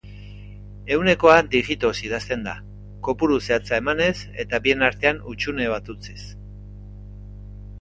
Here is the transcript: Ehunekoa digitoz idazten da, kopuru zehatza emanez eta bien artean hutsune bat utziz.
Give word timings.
Ehunekoa 0.93 1.33
digitoz 1.55 1.91
idazten 2.07 2.45
da, 2.47 2.55
kopuru 3.09 3.37
zehatza 3.49 3.79
emanez 3.83 4.15
eta 4.45 4.61
bien 4.65 4.89
artean 4.89 5.21
hutsune 5.33 5.69
bat 5.75 5.93
utziz. 5.97 6.19